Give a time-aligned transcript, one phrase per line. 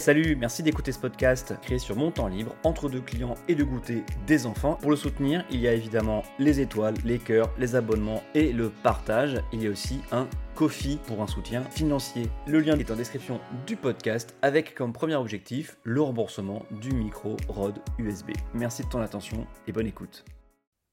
[0.00, 3.62] Salut, merci d'écouter ce podcast créé sur mon temps libre, entre deux clients et de
[3.62, 4.78] goûter des enfants.
[4.80, 8.70] Pour le soutenir, il y a évidemment les étoiles, les cœurs, les abonnements et le
[8.70, 9.42] partage.
[9.52, 12.30] Il y a aussi un Kofi pour un soutien financier.
[12.46, 17.36] Le lien est en description du podcast avec comme premier objectif le remboursement du micro
[17.48, 18.30] Rode USB.
[18.54, 20.24] Merci de ton attention et bonne écoute.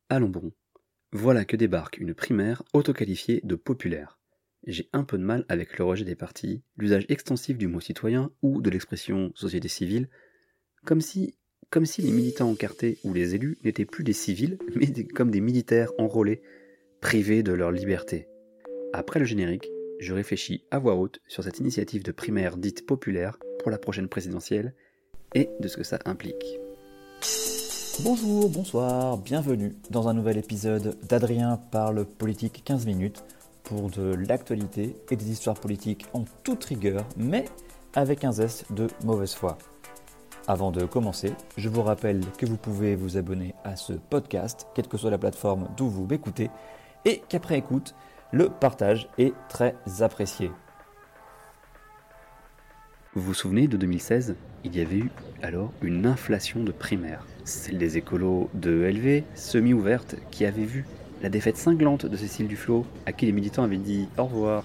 [0.09, 0.51] Allons bon.
[1.13, 4.19] Voilà que débarque une primaire autoqualifiée de populaire.
[4.68, 8.31] J'ai un peu de mal avec le rejet des partis, l'usage extensif du mot citoyen
[8.41, 10.10] ou de l'expression société civile,
[10.83, 11.37] comme si,
[11.69, 15.39] comme si les militants encartés ou les élus n'étaient plus des civils, mais comme des
[15.39, 16.41] militaires enrôlés,
[17.00, 18.27] privés de leur liberté.
[18.91, 19.69] Après le générique,
[20.01, 24.10] je réfléchis à voix haute sur cette initiative de primaire dite populaire pour la prochaine
[24.10, 24.75] présidentielle
[25.33, 26.60] et de ce que ça implique.
[28.02, 33.23] Bonjour, bonsoir, bienvenue dans un nouvel épisode d'Adrien parle politique 15 minutes
[33.67, 37.45] pour de l'actualité et des histoires politiques en toute rigueur, mais
[37.95, 39.57] avec un zeste de mauvaise foi.
[40.47, 44.87] Avant de commencer, je vous rappelle que vous pouvez vous abonner à ce podcast, quelle
[44.87, 46.49] que soit la plateforme d'où vous m'écoutez,
[47.03, 47.93] et qu'après écoute,
[48.31, 50.49] le partage est très apprécié.
[53.13, 57.25] Vous vous souvenez de 2016 Il y avait eu alors une inflation de primaires.
[57.43, 60.85] Celle des écolos de LV, semi-ouverte, qui avait vu
[61.21, 64.63] la défaite cinglante de Cécile Duflot, à qui les militants avaient dit au revoir.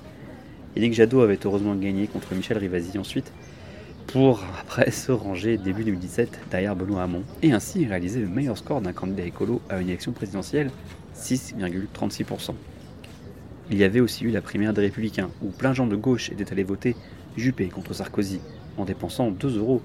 [0.76, 3.32] Yannick Jadot avait heureusement gagné contre Michel Rivasi ensuite,
[4.06, 8.80] pour après se ranger début 2017 derrière Benoît Hamon, et ainsi réaliser le meilleur score
[8.80, 10.70] d'un candidat écolo à une élection présidentielle,
[11.16, 12.54] 6,36%.
[13.70, 16.30] Il y avait aussi eu la primaire des Républicains, où plein de gens de gauche
[16.30, 16.96] étaient allés voter
[17.36, 18.40] Juppé contre Sarkozy,
[18.76, 19.80] en dépensant 2 euros,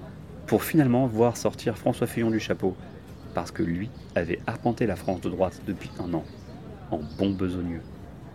[0.46, 2.74] pour finalement voir sortir François Fillon du chapeau,
[3.34, 6.24] parce que lui avait arpenté la France de droite depuis un an,
[6.90, 7.82] en bon besogneux.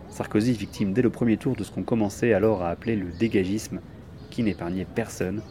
[0.08, 3.80] Sarkozy victime dès le premier tour de ce qu'on commençait alors à appeler le dégagisme,
[4.30, 5.42] qui n'épargnait personne,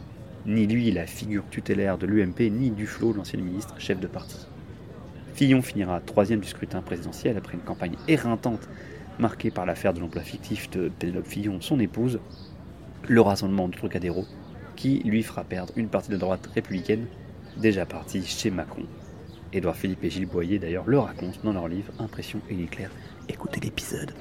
[0.46, 4.48] ni lui la figure tutélaire de l'UMP, ni Duflot l'ancien ministre chef de parti.
[5.34, 8.70] Fillon finira troisième du scrutin présidentiel après une campagne éreintante
[9.20, 12.20] marquée par l'affaire de l'emploi fictif de Pénélope Fillon, son épouse,
[13.08, 14.26] le rassemblement de Trocadéro,
[14.76, 17.06] qui lui fera perdre une partie de droite républicaine
[17.58, 18.86] déjà partie chez Macron.
[19.54, 22.90] Édouard Philippe et Gilles Boyer d'ailleurs le racontent dans leur livre Impression éclair.
[23.30, 24.12] Écoutez l'épisode.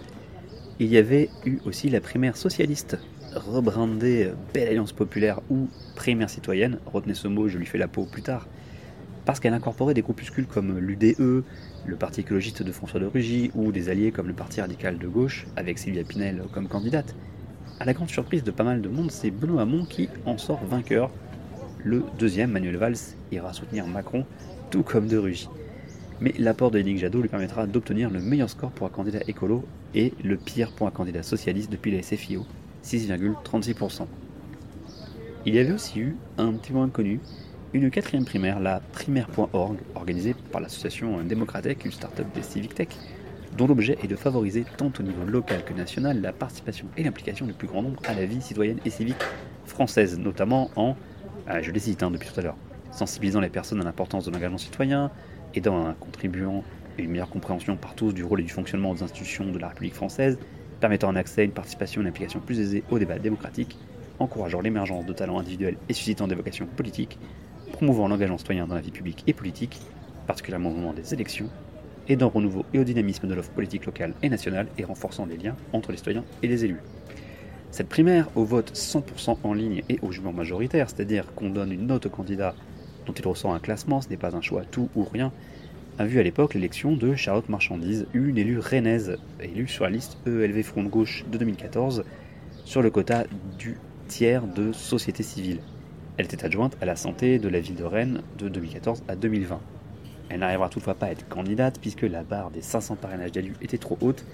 [0.79, 2.99] Il y avait eu aussi la primaire socialiste,
[3.35, 8.05] rebrandée Belle Alliance Populaire ou primaire citoyenne, retenez ce mot, je lui fais la peau
[8.05, 8.47] plus tard,
[9.25, 11.45] parce qu'elle incorporait des groupuscules comme l'UDE,
[11.87, 15.09] le parti écologiste de François de Rugy ou des alliés comme le parti radical de
[15.09, 17.15] gauche, avec Sylvia Pinel comme candidate.
[17.81, 20.63] À la grande surprise de pas mal de monde, c'est Benoît Hamon qui en sort
[20.67, 21.11] vainqueur.
[21.85, 22.97] Le deuxième, Manuel Valls,
[23.33, 24.27] ira soutenir Macron,
[24.73, 25.49] tout comme de Rugy.
[26.21, 29.65] Mais l'apport de Yannick Jadot lui permettra d'obtenir le meilleur score pour un candidat écolo
[29.95, 32.47] et le pire pour un candidat socialiste depuis la SFIO,
[32.83, 34.07] 6,36%.
[35.45, 37.21] Il y avait aussi eu un petit moins connu,
[37.75, 42.89] une quatrième primaire, la primaire.org, organisée par l'association Démocratec, une start-up des Civic Tech,
[43.59, 47.45] dont l'objet est de favoriser tant au niveau local que national la participation et l'implication
[47.45, 49.23] du plus grand nombre à la vie citoyenne et civique
[49.67, 50.97] française, notamment en,
[51.47, 52.57] ah, je les cite hein, depuis tout à l'heure,
[52.93, 55.11] sensibilisant les personnes à l'importance de l'engagement citoyen,
[55.55, 56.63] aidant un contribuant
[56.99, 59.69] à une meilleure compréhension par tous du rôle et du fonctionnement des institutions de la
[59.69, 60.39] République française,
[60.81, 63.79] permettant un accès, une participation et une implication plus aisée au débat démocratique,
[64.19, 67.19] encourageant l'émergence de talents individuels et suscitant des vocations politiques,
[67.73, 69.81] promouvant l'engagement citoyen dans la vie publique et politique,
[70.27, 71.49] particulièrement au moment des élections,
[72.09, 75.37] aidant au renouveau et au dynamisme de l'offre politique locale et nationale et renforçant les
[75.37, 76.81] liens entre les citoyens et les élus.
[77.71, 81.87] Cette primaire, au vote 100% en ligne et au jugement majoritaire, c'est-à-dire qu'on donne une
[81.87, 82.55] note au candidat
[83.07, 85.33] dont il ressent un classement, ce n'est pas un choix tout ou rien,
[85.99, 90.17] a vu à l'époque l'élection de Charlotte Marchandise, une élue rennaise, élue sur la liste
[90.27, 92.05] ELV Front de Gauche de 2014,
[92.65, 93.25] sur le quota
[93.59, 93.77] du
[94.09, 95.61] tiers de société civile.
[96.17, 99.61] Elle était adjointe à la santé de la ville de Rennes de 2014 à 2020.
[100.29, 103.79] Elle n'arrivera toutefois pas à être candidate puisque la barre des 500 parrainages d'élus était
[103.79, 104.25] trop haute.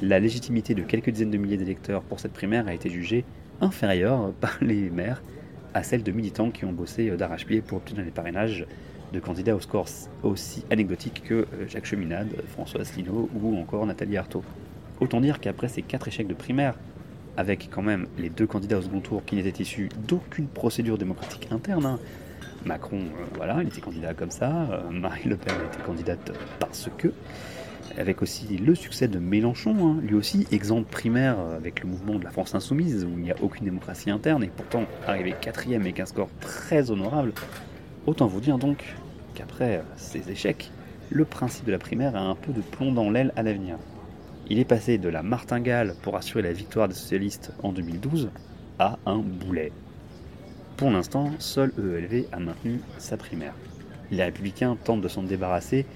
[0.00, 3.24] La légitimité de quelques dizaines de milliers d'électeurs pour cette primaire a été jugée
[3.60, 5.22] inférieure par les maires
[5.74, 8.66] à celle de militants qui ont bossé d'arrache-pied pour obtenir les parrainages
[9.12, 9.86] de candidats au score
[10.22, 14.42] aussi anecdotiques que Jacques Cheminade, François Asselineau ou encore Nathalie Arthaud.
[15.00, 16.74] Autant dire qu'après ces quatre échecs de primaire,
[17.36, 21.48] avec quand même les deux candidats au second tour qui n'étaient issus d'aucune procédure démocratique
[21.50, 21.98] interne, hein,
[22.64, 26.88] Macron, euh, voilà, il était candidat comme ça, euh, Marie Le Pen était candidate parce
[26.98, 27.12] que,
[27.98, 32.24] avec aussi le succès de Mélenchon, hein, lui aussi exemple primaire avec le mouvement de
[32.24, 36.00] la France insoumise, où il n'y a aucune démocratie interne, et pourtant arrivé quatrième avec
[36.00, 37.32] un score très honorable,
[38.06, 38.84] autant vous dire donc
[39.34, 40.70] qu'après ces échecs,
[41.10, 43.76] le principe de la primaire a un peu de plomb dans l'aile à l'avenir.
[44.48, 48.30] Il est passé de la martingale pour assurer la victoire des socialistes en 2012
[48.78, 49.72] à un boulet.
[50.76, 53.54] Pour l'instant, seul EELV a maintenu sa primaire.
[54.10, 55.86] Les républicains tentent de s'en débarrasser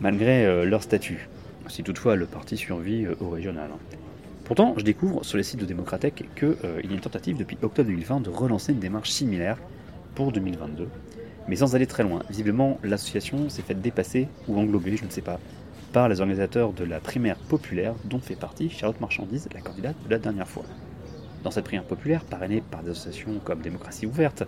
[0.00, 1.28] malgré euh, leur statut,
[1.68, 3.70] si toutefois le parti survit euh, au régional.
[3.72, 3.96] Hein.
[4.44, 7.56] Pourtant, je découvre sur les sites de Démocratec qu'il euh, y a une tentative depuis
[7.62, 9.58] octobre 2020 de relancer une démarche similaire
[10.14, 10.88] pour 2022,
[11.46, 12.22] mais sans aller très loin.
[12.28, 15.38] Visiblement, l'association s'est faite dépasser ou englober, je ne sais pas,
[15.92, 20.10] par les organisateurs de la primaire populaire dont fait partie Charlotte Marchandise, la candidate de
[20.10, 20.64] la dernière fois.
[21.44, 24.44] Dans cette primaire populaire, parrainée par des associations comme Démocratie ouverte,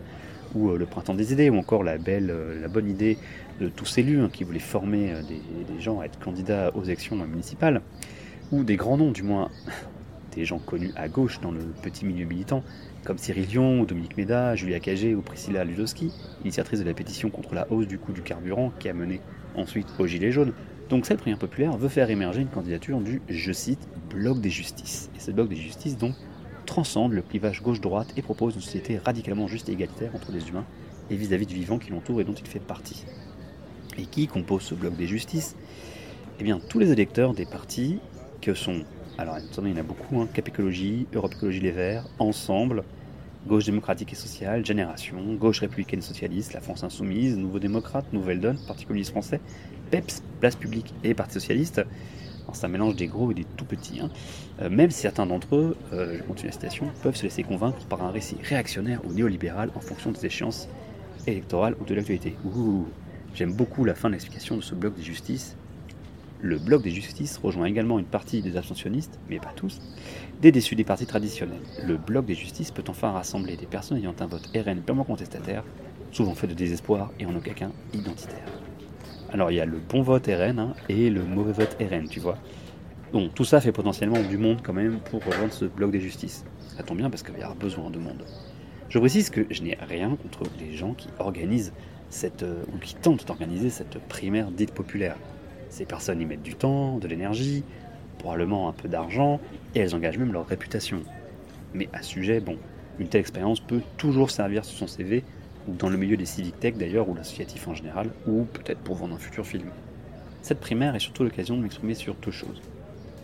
[0.55, 3.19] ou euh, le Printemps des idées, ou encore la belle, euh, la bonne idée
[3.61, 7.17] de tous élus hein, qui voulaient former euh, des, gens à être candidats aux élections
[7.17, 7.83] municipales,
[8.51, 9.51] ou des grands noms du moins,
[10.37, 12.63] des gens connus à gauche dans le petit milieu militant,
[13.05, 16.13] comme Cyril Dion, ou Dominique Méda, Julia Cagé ou Priscilla Ludowski,
[16.43, 19.21] initiatrice de la pétition contre la hausse du coût du carburant qui a mené
[19.57, 20.53] ensuite au Gilet jaune.
[20.89, 25.11] Donc cette primaire populaire veut faire émerger une candidature du, je cite, Bloc des Justices.
[25.17, 26.15] Et ce Bloc des Justices, donc,
[26.65, 30.65] transcende le clivage gauche-droite et propose une société radicalement juste et égalitaire entre les humains
[31.11, 33.05] et vis-à-vis du vivant qui l'entoure et dont il fait partie.
[33.99, 35.57] Et qui compose ce bloc des justices?
[36.41, 37.99] Eh bien, tous les électeurs des partis
[38.41, 38.85] que sont,
[39.19, 42.85] alors il y en a beaucoup, hein, Cap Écologie, Europe Écologie Les Verts, Ensemble,
[43.47, 48.59] Gauche démocratique et sociale, Génération, Gauche républicaine socialiste, La France insoumise, Nouveau démocrate, Nouvelle Donne,
[48.67, 49.41] Parti communiste français,
[49.91, 51.83] PEPS, Place publique et Parti socialiste,
[52.53, 54.01] c'est un mélange des gros et des tout petits.
[54.01, 54.11] Hein.
[54.61, 58.03] Euh, même certains d'entre eux, euh, je continue la citation, peuvent se laisser convaincre par
[58.03, 60.69] un récit réactionnaire ou néolibéral en fonction des échéances
[61.27, 62.37] électorales ou de l'actualité.
[63.35, 65.57] J'aime beaucoup la fin de l'explication de ce bloc des justices.
[66.43, 69.81] Le bloc des justices rejoint également une partie des abstentionnistes, mais pas tous,
[70.43, 71.63] des déçus des partis traditionnels.
[71.87, 75.63] Le bloc des justices peut enfin rassembler des personnes ayant un vote RN purement contestataire,
[76.11, 78.45] souvent fait de désespoir et en aucun cas identitaire.
[79.33, 82.21] Alors il y a le bon vote RN hein, et le mauvais vote RN, tu
[82.21, 82.37] vois.
[83.13, 86.45] Bon, tout ça fait potentiellement du monde quand même pour rejoindre ce bloc des justices.
[86.77, 88.23] Ça tombe bien parce qu'il y aura besoin de monde.
[88.91, 91.73] Je précise que je n'ai rien contre les gens qui organisent
[92.11, 95.17] cette, euh, ou qui tentent d'organiser cette primaire dite populaire.
[95.71, 97.65] Ces personnes y mettent du temps, de l'énergie,
[98.19, 99.41] probablement un peu d'argent,
[99.75, 101.03] et elles engagent même leur réputation.
[101.73, 102.59] Mais à sujet, bon,
[102.99, 105.25] une telle expérience peut toujours servir sur son CV
[105.69, 109.15] dans le milieu des civic tech d'ailleurs, ou l'associatif en général, ou peut-être pour vendre
[109.15, 109.69] un futur film.
[110.43, 112.61] Cette primaire est surtout l'occasion de m'exprimer sur deux choses.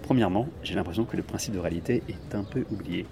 [0.02, 3.06] Premièrement, j'ai l'impression que le principe de réalité est un peu oublié.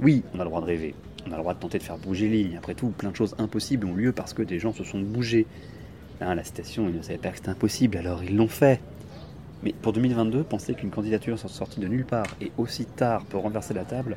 [0.00, 0.94] Oui, on a le droit de rêver,
[1.26, 3.16] on a le droit de tenter de faire bouger les lignes, après tout, plein de
[3.16, 5.46] choses impossibles ont lieu parce que des gens se sont bougés.
[6.20, 8.80] Hein, la citation, ils ne savaient pas que c'était impossible, alors ils l'ont fait.
[9.62, 13.74] Mais pour 2022, penser qu'une candidature sortie de nulle part et aussi tard peut renverser
[13.74, 14.16] la table,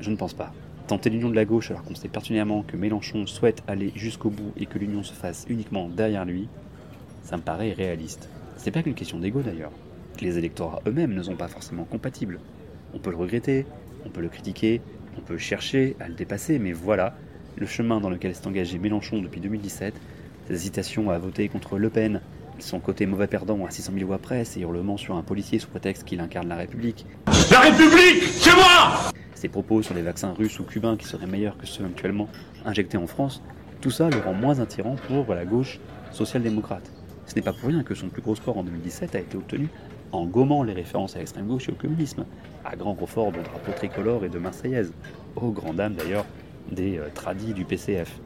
[0.00, 0.52] je ne pense pas.
[0.86, 4.52] Tenter l'union de la gauche alors qu'on sait pertinemment que Mélenchon souhaite aller jusqu'au bout
[4.58, 6.46] et que l'union se fasse uniquement derrière lui,
[7.22, 8.28] ça me paraît réaliste.
[8.58, 9.72] C'est pas qu'une question d'ego d'ailleurs.
[10.20, 12.38] Les électorats eux-mêmes ne sont pas forcément compatibles.
[12.92, 13.64] On peut le regretter,
[14.04, 14.82] on peut le critiquer,
[15.16, 17.16] on peut chercher à le dépasser, mais voilà
[17.56, 19.94] le chemin dans lequel s'est engagé Mélenchon depuis 2017,
[20.48, 22.20] ses hésitations à voter contre Le Pen,
[22.58, 25.68] son côté mauvais perdant à 600 000 voix presse et hurlements sur un policier sous
[25.68, 27.06] prétexte qu'il incarne la République.
[27.50, 29.12] La République, c'est moi
[29.44, 32.28] ses propos sur les vaccins russes ou cubains qui seraient meilleurs que ceux actuellement
[32.64, 33.42] injectés en France,
[33.82, 35.80] tout ça le rend moins attirant pour la gauche
[36.12, 36.90] social-démocrate.
[37.26, 39.68] Ce n'est pas pour rien que son plus gros score en 2017 a été obtenu
[40.12, 42.24] en gommant les références à l'extrême gauche et au communisme,
[42.64, 44.94] à grand confort de drapeaux tricolores et de marseillaise,
[45.36, 46.24] aux grandes dames d'ailleurs
[46.72, 48.18] des euh, tradis du PCF.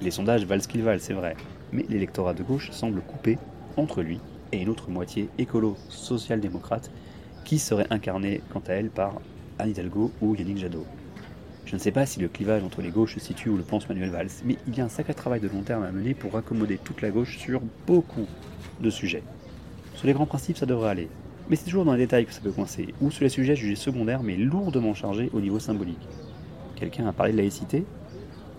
[0.00, 1.36] Les sondages valent ce qu'ils valent, c'est vrai,
[1.72, 3.36] mais l'électorat de gauche semble coupé
[3.76, 4.20] entre lui
[4.52, 6.90] et une autre moitié écolo social-démocrate
[7.44, 9.20] qui serait incarnée quant à elle par
[9.58, 10.86] Anne Hidalgo ou Yannick Jadot.
[11.64, 13.88] Je ne sais pas si le clivage entre les gauches se situe où le pense
[13.88, 16.36] Manuel Valls, mais il y a un sacré travail de long terme à mener pour
[16.36, 18.26] accommoder toute la gauche sur beaucoup
[18.80, 19.22] de sujets.
[19.94, 21.08] Sur les grands principes, ça devrait aller,
[21.48, 23.76] mais c'est toujours dans les détails que ça peut coincer, ou sur les sujets jugés
[23.76, 26.08] secondaires mais lourdement chargés au niveau symbolique.
[26.76, 27.84] Quelqu'un a parlé de laïcité?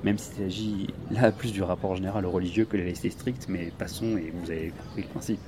[0.04, 3.72] Même s'il s'agit là plus du rapport général au religieux que la laïcité stricte, mais
[3.78, 5.40] passons et vous avez compris le principe.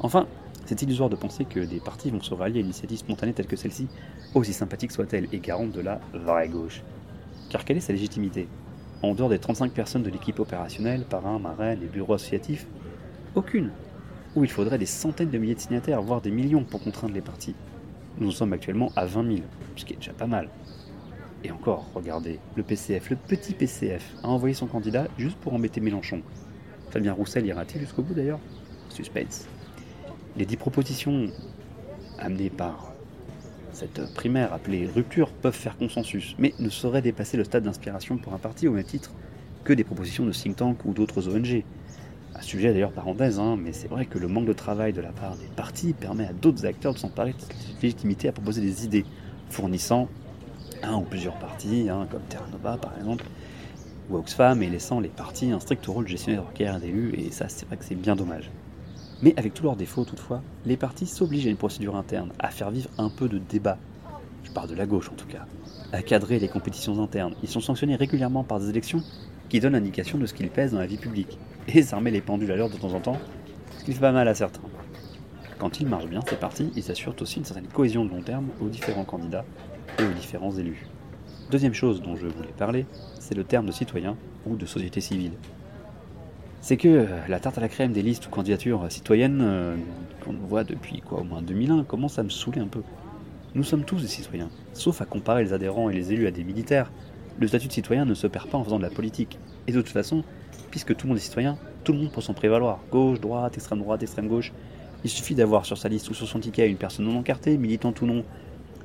[0.00, 0.26] Enfin,
[0.64, 3.46] c'est illusoire de penser que des partis vont se rallier à une initiative spontanée telle
[3.46, 3.88] que celle-ci,
[4.34, 6.82] aussi sympathique soit-elle et garante de la vraie gauche.
[7.50, 8.48] Car quelle est sa légitimité?
[9.02, 12.66] En dehors des 35 personnes de l'équipe opérationnelle, parrain, marraine et bureaux associatifs
[13.34, 13.70] Aucune
[14.34, 17.20] Ou il faudrait des centaines de milliers de signataires, voire des millions pour contraindre les
[17.20, 17.54] partis.
[18.18, 19.38] Nous en sommes actuellement à 20 000,
[19.76, 20.48] ce qui est déjà pas mal.
[21.44, 25.80] Et encore, regardez, le PCF, le petit PCF, a envoyé son candidat juste pour embêter
[25.80, 26.22] Mélenchon.
[26.90, 28.40] Fabien Roussel ira-t-il jusqu'au bout d'ailleurs?
[28.88, 29.46] Suspense.
[30.36, 31.28] Les dix propositions
[32.18, 32.92] amenées par
[33.72, 38.32] cette primaire appelée rupture peuvent faire consensus, mais ne sauraient dépasser le stade d'inspiration pour
[38.32, 39.12] un parti au même titre
[39.64, 41.62] que des propositions de think tank ou d'autres ONG.
[42.34, 45.12] Un sujet d'ailleurs parenthèse, hein, mais c'est vrai que le manque de travail de la
[45.12, 48.84] part des partis permet à d'autres acteurs de s'emparer de cette légitimité à proposer des
[48.84, 49.04] idées,
[49.50, 50.08] fournissant
[50.82, 53.24] un ou plusieurs partis, hein, comme Terra Nova par exemple,
[54.10, 57.30] ou Oxfam et laissant les partis un strict rôle de gestionnaire de carrière d'élus, et
[57.30, 58.50] ça c'est vrai que c'est bien dommage.
[59.22, 62.70] Mais avec tous leurs défauts toutefois, les partis s'obligent à une procédure interne, à faire
[62.70, 63.78] vivre un peu de débat,
[64.44, 65.46] je parle de la gauche en tout cas,
[65.92, 67.34] à cadrer les compétitions internes.
[67.42, 69.02] Ils sont sanctionnés régulièrement par des élections
[69.48, 72.20] qui donnent l'indication de ce qu'ils pèsent dans la vie publique, et ça remet les
[72.20, 73.18] pendules à l'heure de temps en temps,
[73.78, 74.60] ce qui fait pas mal à certains.
[75.58, 78.48] Quand ils marchent bien, ces partis, ils assurent aussi une certaine cohésion de long terme
[78.60, 79.44] aux différents candidats
[80.00, 80.86] aux différents élus.
[81.50, 82.86] Deuxième chose dont je voulais parler,
[83.20, 85.32] c'est le terme de citoyen ou de société civile.
[86.60, 89.76] C'est que euh, la tarte à la crème des listes ou candidatures citoyennes euh,
[90.24, 92.82] qu'on voit depuis quoi au moins 2001 commence à me saouler un peu.
[93.54, 96.44] Nous sommes tous des citoyens, sauf à comparer les adhérents et les élus à des
[96.44, 96.90] militaires.
[97.38, 99.38] Le statut de citoyen ne se perd pas en faisant de la politique.
[99.68, 100.24] Et de toute façon,
[100.70, 102.80] puisque tout le monde est citoyen, tout le monde peut s'en prévaloir.
[102.90, 104.52] Gauche, droite, extrême droite, extrême gauche.
[105.04, 108.00] Il suffit d'avoir sur sa liste ou sur son ticket une personne non encartée, militante
[108.02, 108.24] ou non,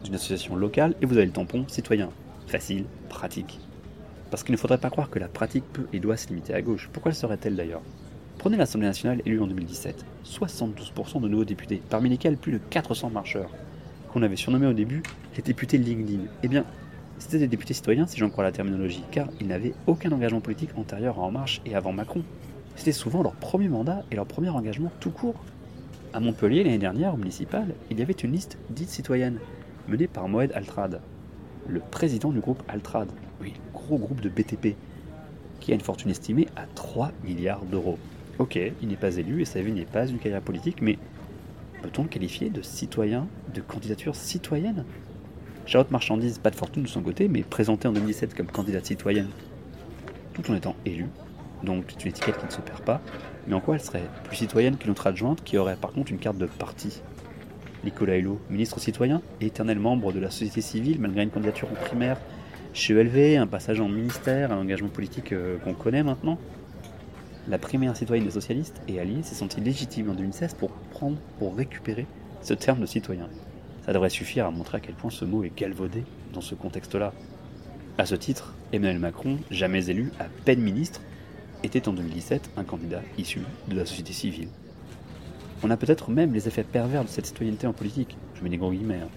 [0.03, 2.10] d'une association locale, et vous avez le tampon citoyen.
[2.48, 3.60] Facile, pratique.
[4.29, 6.62] Parce qu'il ne faudrait pas croire que la pratique peut et doit se limiter à
[6.62, 6.89] gauche.
[6.91, 7.81] Pourquoi le serait-elle d'ailleurs?
[8.38, 10.03] Prenez l'Assemblée nationale élue en 2017.
[10.25, 13.51] 72% de nouveaux députés, parmi lesquels plus de 400 marcheurs,
[14.12, 15.03] qu'on avait surnommés au début
[15.36, 16.24] les députés LinkedIn.
[16.43, 16.65] Eh bien,
[17.20, 20.72] c'était des députés citoyens, si j'en crois la terminologie, car ils n'avaient aucun engagement politique
[20.75, 22.24] antérieur à En Marche et avant Macron.
[22.75, 25.36] C'était souvent leur premier mandat et leur premier engagement tout court.
[26.13, 29.38] À Montpellier, l'année dernière, au municipal, il y avait une liste dite citoyenne,
[29.88, 31.01] menée par Moed Altrad,
[31.67, 33.09] le président du groupe Altrad,
[33.41, 34.75] oui, gros groupe de BTP,
[35.59, 37.97] qui a une fortune estimée à 3 milliards d'euros.
[38.39, 40.97] Ok, il n'est pas élu et sa vie n'est pas une carrière politique, mais
[41.81, 44.85] peut-on le qualifier de citoyen, de candidature citoyenne?
[45.65, 49.29] Charlotte Marchandise, pas de fortune de son côté, mais présentée en 2017 comme candidate citoyenne,
[50.33, 51.09] tout en étant élue,
[51.63, 53.01] donc c'est une étiquette qui ne se perd pas,
[53.47, 56.17] mais en quoi elle serait plus citoyenne qu'une autre adjointe qui aurait par contre une
[56.17, 57.01] carte de parti?
[57.83, 62.17] Nicolas Hulot, ministre citoyen éternel membre de la société civile, malgré une candidature en primaire
[62.73, 66.38] chez ELV, un passage en ministère, un engagement politique euh, qu'on connaît maintenant.
[67.50, 71.55] La primaire citoyenne des socialistes et alliés s'est sentie légitime en 2016 pour prendre, pour
[71.55, 72.05] récupérer
[72.41, 73.27] ce terme de citoyen.
[73.85, 77.13] Ça devrait suffire à montrer à quel point ce mot est galvaudé dans ce contexte-là.
[77.97, 81.01] À ce titre, Emmanuel Macron, jamais élu, à peine ministre,
[81.63, 84.47] était en 2017 un candidat issu de la société civile.
[85.63, 88.57] On a peut-être même les effets pervers de cette citoyenneté en politique, je mets des
[88.57, 89.09] gros guillemets, hein.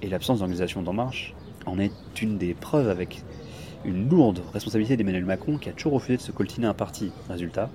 [0.00, 1.34] et l'absence d'organisation d'En Marche
[1.66, 3.22] en est une des preuves avec
[3.84, 7.12] une lourde responsabilité d'Emmanuel Macron qui a toujours refusé de se coltiner un parti.
[7.28, 7.68] Résultat,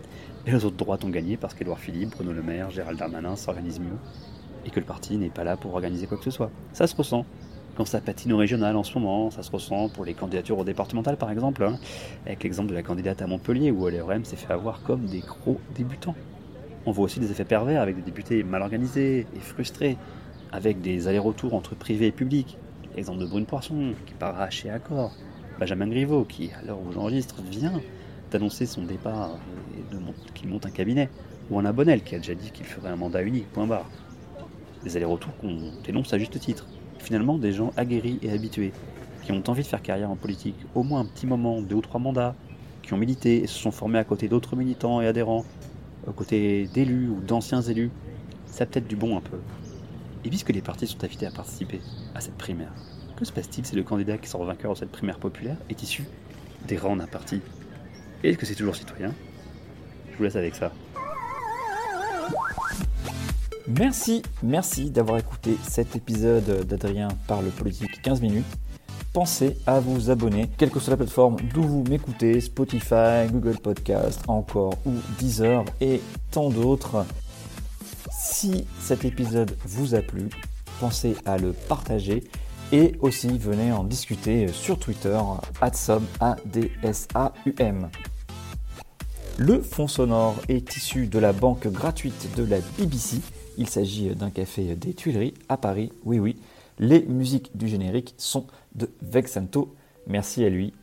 [0.47, 3.97] les autres droites ont gagné parce qu'Edouard Philippe, Bruno Le Maire, Gérald Darmanin s'organisent mieux
[4.65, 6.49] et que le parti n'est pas là pour organiser quoi que ce soit.
[6.73, 7.25] Ça se ressent.
[7.75, 10.63] Quand ça patine au régional en ce moment, ça se ressent pour les candidatures au
[10.63, 11.77] départemental par exemple, hein,
[12.25, 15.59] avec l'exemple de la candidate à Montpellier où LRM s'est fait avoir comme des gros
[15.75, 16.15] débutants.
[16.89, 19.95] On voit aussi des effets pervers avec des députés mal organisés et frustrés,
[20.51, 22.57] avec des allers-retours entre privé et public.
[22.95, 25.11] L'exemple de Brune Poisson, qui part chez Accor.
[25.59, 27.79] Benjamin Griveaux, qui, à l'heure où j'enregistre, vient
[28.31, 29.37] d'annoncer son départ
[29.77, 31.09] et qu'il monte un cabinet.
[31.51, 33.87] Ou un Bonnel, qui a déjà dit qu'il ferait un mandat unique, point barre.
[34.83, 36.65] Des allers-retours qu'on dénonce à juste titre.
[36.97, 38.73] Finalement, des gens aguerris et habitués,
[39.21, 41.81] qui ont envie de faire carrière en politique, au moins un petit moment, deux ou
[41.81, 42.33] trois mandats,
[42.81, 45.45] qui ont milité et se sont formés à côté d'autres militants et adhérents,
[46.07, 47.91] aux côtés d'élus ou d'anciens élus,
[48.45, 49.37] ça a peut-être du bon un peu.
[50.25, 51.81] Et puisque les partis sont invités à participer
[52.15, 52.73] à cette primaire,
[53.15, 53.65] que se passe-t-il?
[53.65, 56.05] Si le candidat qui sort vainqueur de cette primaire populaire est issu
[56.67, 57.41] des rangs d'un parti
[58.23, 59.13] Est-ce que c'est toujours citoyen?
[60.11, 60.71] Je vous laisse avec ça.
[63.67, 68.45] Merci, merci d'avoir écouté cet épisode d'Adrien parle politique 15 minutes
[69.19, 74.21] pensez à vous abonner, quelle que soit la plateforme d'où vous m'écoutez, Spotify, Google Podcast,
[74.29, 75.99] encore ou Deezer et
[76.31, 77.05] tant d'autres.
[78.17, 80.29] Si cet épisode vous a plu,
[80.79, 82.23] pensez à le partager
[82.71, 85.19] et aussi venez en discuter sur Twitter,
[85.59, 86.29] ADSAUM.
[89.37, 93.17] Le fond sonore est issu de la banque gratuite de la BBC.
[93.57, 96.37] Il s'agit d'un café des Tuileries à Paris, oui oui.
[96.79, 99.75] Les musiques du générique sont de Vexanto.
[100.07, 100.73] Merci à lui.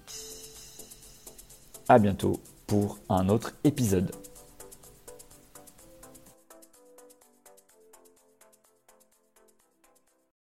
[1.88, 4.10] À bientôt pour un autre épisode.